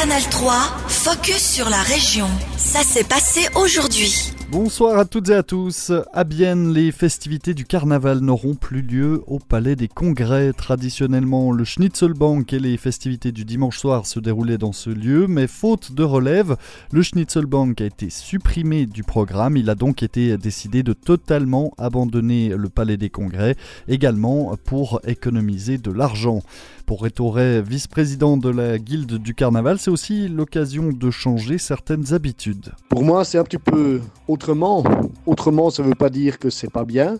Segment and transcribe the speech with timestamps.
[0.00, 0.52] Canal 3,
[0.86, 2.28] focus sur la région.
[2.56, 4.32] Ça s'est passé aujourd'hui.
[4.52, 5.90] Bonsoir à toutes et à tous.
[6.12, 10.52] À Bienne, les festivités du carnaval n'auront plus lieu au Palais des Congrès.
[10.52, 15.48] Traditionnellement, le Schnitzelbank et les festivités du dimanche soir se déroulaient dans ce lieu, mais
[15.48, 16.56] faute de relève,
[16.92, 19.56] le Schnitzelbank a été supprimé du programme.
[19.56, 23.56] Il a donc été décidé de totalement abandonner le Palais des Congrès,
[23.88, 26.40] également pour économiser de l'argent.
[26.88, 32.72] Pour Rétoré, vice-président de la Guilde du Carnaval, c'est aussi l'occasion de changer certaines habitudes.
[32.88, 34.82] Pour moi, c'est un petit peu autrement.
[35.26, 37.18] Autrement, ça ne veut pas dire que c'est pas bien.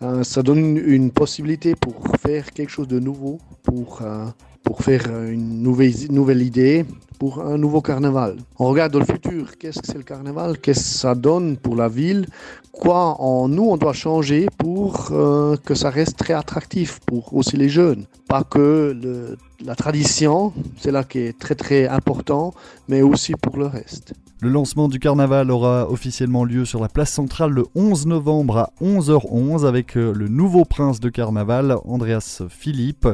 [0.00, 4.24] Euh, ça donne une possibilité pour faire quelque chose de nouveau, pour, euh,
[4.64, 6.86] pour faire une nouvelle, nouvelle idée,
[7.22, 8.38] pour un nouveau carnaval.
[8.58, 11.88] On regarde le futur, qu'est-ce que c'est le carnaval, qu'est-ce que ça donne pour la
[11.88, 12.26] ville,
[12.72, 17.56] quoi en nous on doit changer pour euh, que ça reste très attractif pour aussi
[17.56, 18.06] les jeunes.
[18.26, 22.54] Pas que la tradition, c'est là qui est très très important,
[22.88, 24.14] mais aussi pour le reste.
[24.40, 28.72] Le lancement du carnaval aura officiellement lieu sur la place centrale le 11 novembre à
[28.82, 33.06] 11h11 avec euh, le nouveau prince de carnaval, Andreas Philippe.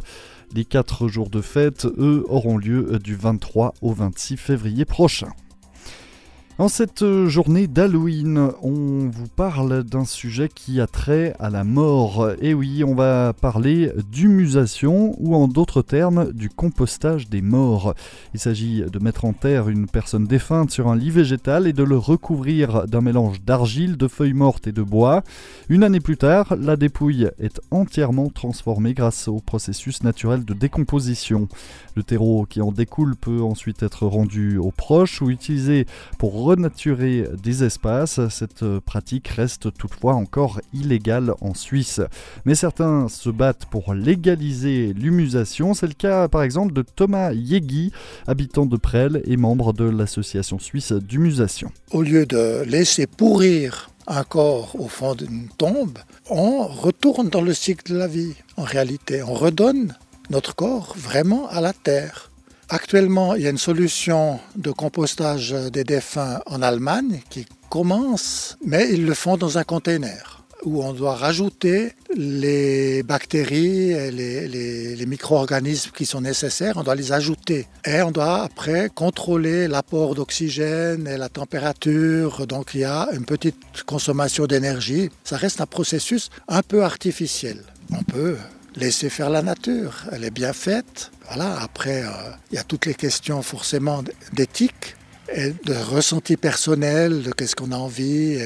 [0.54, 5.28] Les quatre jours de fête, eux, auront lieu du 23 au 26 février prochain.
[6.60, 12.30] En cette journée d'Halloween, on vous parle d'un sujet qui a trait à la mort.
[12.40, 17.94] Et oui, on va parler d'humusation ou en d'autres termes du compostage des morts.
[18.34, 21.84] Il s'agit de mettre en terre une personne défunte sur un lit végétal et de
[21.84, 25.22] le recouvrir d'un mélange d'argile, de feuilles mortes et de bois.
[25.68, 31.46] Une année plus tard, la dépouille est entièrement transformée grâce au processus naturel de décomposition.
[31.94, 35.86] Le terreau qui en découle peut ensuite être rendu aux proches ou utilisé
[36.18, 38.20] pour renaturer des espaces.
[38.30, 42.00] Cette pratique reste toutefois encore illégale en Suisse.
[42.46, 45.74] Mais certains se battent pour légaliser l'humusation.
[45.74, 47.92] C'est le cas par exemple de Thomas Yegi,
[48.26, 51.70] habitant de Presles et membre de l'association suisse d'humusation.
[51.90, 55.98] Au lieu de laisser pourrir un corps au fond d'une tombe,
[56.30, 58.34] on retourne dans le cycle de la vie.
[58.56, 59.94] En réalité, on redonne
[60.30, 62.30] notre corps vraiment à la terre.
[62.70, 68.90] Actuellement, il y a une solution de compostage des défunts en Allemagne qui commence, mais
[68.92, 75.92] ils le font dans un container où on doit rajouter les bactéries et les, micro-organismes
[75.96, 77.66] qui sont nécessaires, on doit les ajouter.
[77.86, 83.24] Et on doit après contrôler l'apport d'oxygène et la température, donc il y a une
[83.24, 85.08] petite consommation d'énergie.
[85.24, 87.58] Ça reste un processus un peu artificiel.
[87.92, 88.36] On peut
[88.78, 90.04] laisser faire la nature.
[90.12, 91.10] Elle est bien faite.
[91.28, 91.60] Voilà.
[91.60, 92.10] Après, euh,
[92.50, 94.02] il y a toutes les questions forcément
[94.32, 94.96] d'éthique
[95.34, 98.38] et de ressenti personnel, de qu'est-ce qu'on a envie,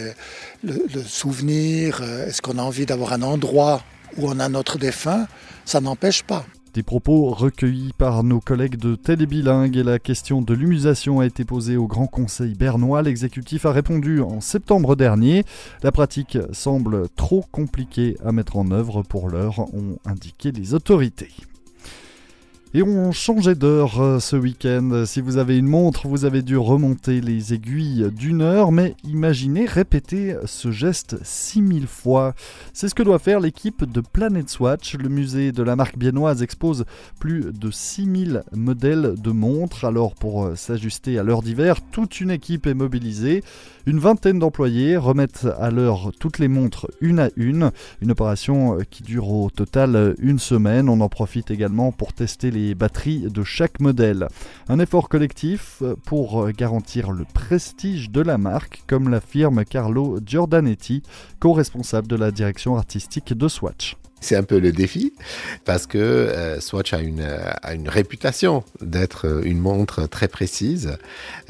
[0.64, 3.84] le, souvenir, euh, est-ce qu'on a envie d'avoir un endroit
[4.16, 5.26] où on a notre défunt,
[5.64, 6.44] ça n'empêche pas.
[6.74, 11.44] Des propos recueillis par nos collègues de Télébilingue et la question de l'humusation a été
[11.44, 13.02] posée au Grand Conseil bernois.
[13.02, 15.44] L'exécutif a répondu en septembre dernier.
[15.82, 21.28] La pratique semble trop compliquée à mettre en œuvre pour l'heure, ont indiqué les autorités.
[22.74, 25.04] Et on changeait d'heure euh, ce week-end.
[25.04, 29.66] Si vous avez une montre, vous avez dû remonter les aiguilles d'une heure, mais imaginez
[29.66, 32.34] répéter ce geste 6000 fois.
[32.72, 34.96] C'est ce que doit faire l'équipe de Planet Swatch.
[34.96, 36.86] Le musée de la marque biennoise expose
[37.20, 39.84] plus de 6000 modèles de montres.
[39.84, 43.44] Alors pour euh, s'ajuster à l'heure d'hiver, toute une équipe est mobilisée.
[43.84, 47.70] Une vingtaine d'employés remettent à l'heure toutes les montres une à une.
[48.00, 50.88] Une opération qui dure au total une semaine.
[50.88, 54.28] On en profite également pour tester les batteries de chaque modèle.
[54.68, 61.02] Un effort collectif pour garantir le prestige de la marque, comme l'affirme Carlo Giordanetti,
[61.40, 63.96] co-responsable de la direction artistique de Swatch.
[64.22, 65.12] C'est un peu le défi
[65.64, 67.22] parce que euh, Swatch a une,
[67.62, 70.96] a une réputation d'être une montre très précise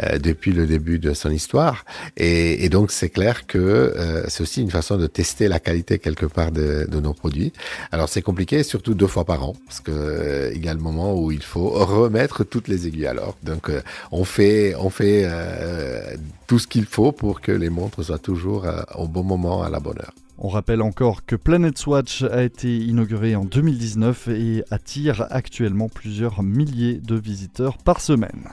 [0.03, 1.85] euh, depuis le début de son histoire.
[2.17, 6.27] Et, donc c'est clair que euh, c'est aussi une façon de tester la qualité quelque
[6.27, 7.53] part de, nos produits.
[7.91, 10.81] Alors c'est compliqué, surtout deux fois par an, parce que euh, il y a le
[10.81, 13.37] moment où il faut remettre toutes les aiguilles à l'or.
[13.43, 15.29] Donc euh, on fait, on fait
[16.47, 19.81] tout ce qu'il faut pour que les montres soient toujours au bon moment, à la
[19.81, 20.15] bonne heure.
[20.45, 26.43] On rappelle encore que Planet Swatch a été inauguré en 2019 et attire actuellement plusieurs
[26.43, 28.49] milliers de visiteurs par semaine.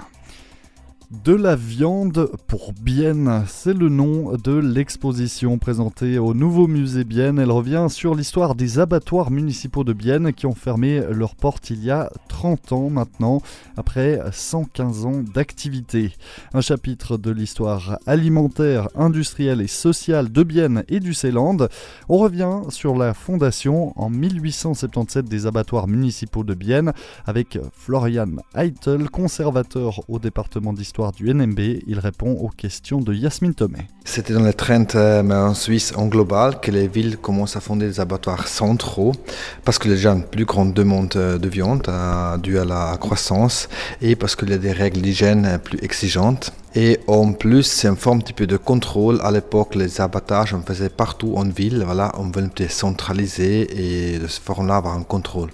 [1.11, 7.39] De la viande pour Bienne, c'est le nom de l'exposition présentée au nouveau musée Bienne.
[7.39, 11.83] Elle revient sur l'histoire des abattoirs municipaux de Bienne qui ont fermé leurs portes il
[11.83, 13.41] y a 30 ans maintenant,
[13.75, 16.13] après 115 ans d'activité.
[16.53, 21.57] Un chapitre de l'histoire alimentaire, industrielle et sociale de Bienne et du Ceyland.
[22.07, 26.94] On revient sur la fondation en 1877 des abattoirs municipaux de Bienne
[27.25, 31.59] avec Florian Eitel, conservateur au département d'histoire du NMB.
[31.87, 33.87] Il répond aux questions de Yasmine Thomé.
[34.03, 37.87] C'était dans les 30 euh, en Suisse en global que les villes commencent à fonder
[37.87, 39.13] des abattoirs centraux
[39.63, 42.97] parce que les gens ont plus grande demande euh, de viande euh, due à la
[42.99, 43.69] croissance
[44.01, 46.51] et parce qu'il y a des règles d'hygiène plus exigeantes.
[46.75, 49.19] Et en plus, c'est une forme un petit peu de contrôle.
[49.23, 51.83] À l'époque, les abattages, on faisait partout en ville.
[51.85, 55.49] Voilà, on voulait centraliser et de ce forme-là avoir un contrôle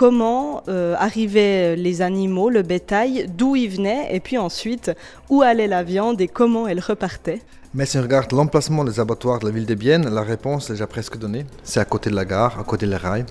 [0.00, 4.90] comment euh, arrivaient les animaux, le bétail, d'où ils venaient, et puis ensuite
[5.28, 7.42] où allait la viande et comment elle repartait.
[7.74, 10.72] Mais si on regarde l'emplacement des abattoirs de la ville de Bienne, la réponse est
[10.72, 11.44] déjà presque donnée.
[11.64, 13.26] C'est à côté de la gare, à côté des rails,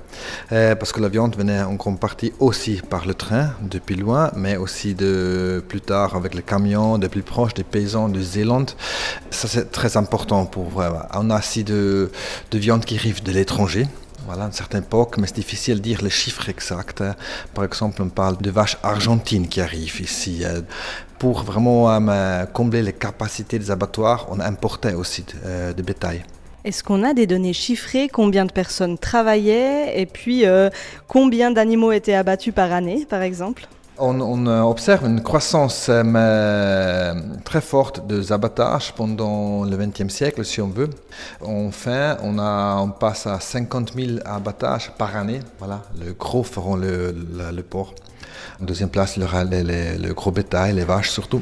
[0.52, 4.30] euh, parce que la viande venait en grande partie aussi par le train, depuis loin,
[4.36, 8.70] mais aussi plus tard avec les camions, de plus proche des paysans de Zélande.
[9.32, 11.08] Ça c'est très important pour voir.
[11.16, 12.12] On a aussi de
[12.54, 13.88] viande qui arrive de l'étranger,
[14.30, 17.02] voilà, une certaine époque, mais c'est difficile de dire les chiffres exacts.
[17.02, 17.16] Hein.
[17.56, 20.42] Par exemple, on parle de vaches argentines qui arrivent ici.
[20.44, 20.62] Euh,
[21.18, 26.24] pour vraiment euh, combler les capacités des abattoirs, on importait aussi de, euh, bétail.
[26.64, 30.44] Est-ce qu'on a des données chiffrées Combien de personnes travaillaient Et puis,
[31.08, 33.68] combien d'animaux étaient abattus par année, par exemple?
[34.00, 37.14] On, observe une croissance euh,
[37.44, 40.90] très forte des abattages pendant le XXe siècle, si on veut.
[41.42, 45.40] Enfin, on, passe à 50 000 abattages par année.
[45.60, 47.16] Voilà, le gros feront le,
[47.54, 47.94] le, port.
[48.62, 51.42] En deuxième place, le gros bétail, les vaches surtout.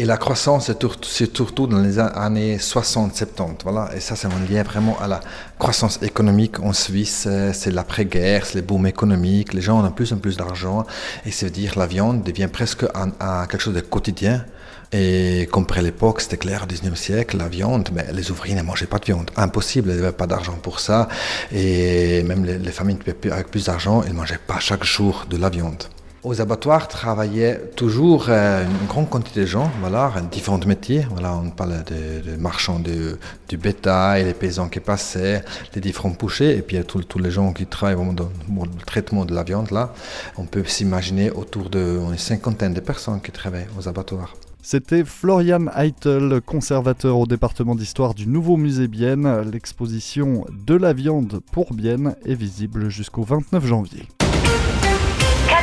[0.00, 3.64] Et la croissance, c'est surtout dans les années 60-70.
[3.64, 3.90] Voilà.
[3.94, 5.20] Et ça, c'est lié vraiment à la
[5.58, 7.28] croissance économique en Suisse.
[7.52, 9.52] C'est l'après-guerre, c'est les booms économiques.
[9.52, 10.86] Les gens ont de plus en plus d'argent.
[11.26, 14.46] Et c'est dire la viande devient presque quelque chose de quotidien.
[14.90, 18.62] Et comme à l'époque, c'était clair, au 19e siècle, la viande, mais les ouvriers ne
[18.62, 19.30] mangeaient pas de viande.
[19.36, 21.10] Impossible, ils n'avaient pas d'argent pour ça.
[21.52, 22.96] Et même les, les familles
[23.30, 25.84] avec plus d'argent, ils ne mangeaient pas chaque jour de la viande.
[26.22, 31.06] Aux abattoirs travaillaient toujours euh, une grande quantité de gens, voilà, différents métiers.
[31.16, 33.18] On parle des marchands de,
[33.48, 35.42] du bétail, les paysans qui passaient,
[35.74, 39.44] les différents bouchers, et puis tous les gens qui travaillent dans, le traitement de la
[39.44, 39.70] viande.
[39.70, 39.94] Là,
[40.36, 44.34] on peut s'imaginer autour de une cinquantaine de personnes qui travaillent aux abattoirs.
[44.62, 49.50] C'était Florian Eitel, conservateur au département d'histoire du Nouveau Musée Bienne.
[49.50, 54.06] L'exposition De la viande pour Bienne est visible jusqu'au 29 janvier.